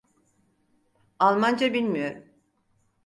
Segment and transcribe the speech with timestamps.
[1.19, 2.23] Almanca bilmiyorum.